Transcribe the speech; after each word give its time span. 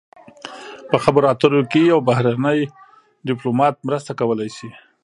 په 0.89 0.97
خبرو 1.03 1.29
اترو 1.33 1.61
کې 1.71 1.81
یو 1.91 1.99
بهرنی 2.09 2.59
ډیپلومات 3.27 3.75
مرسته 3.87 4.11
کولی 4.19 4.49
شي 4.57 4.69